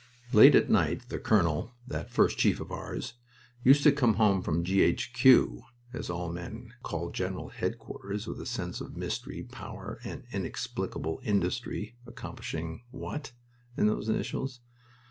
[0.33, 3.13] Late at night the colonel that first chief of ours
[3.63, 4.81] used to come home from G.
[4.81, 5.13] H.
[5.13, 5.61] Q.,
[5.93, 11.97] as all men called General Headquarters with a sense of mystery, power, and inexplicable industry
[12.07, 13.33] accomplishing what?
[13.77, 14.61] in those initials.